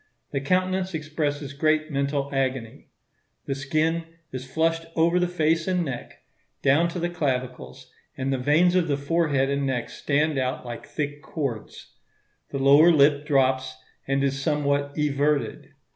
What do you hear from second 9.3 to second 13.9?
and neck stand out like thick cords. The lower lip drops,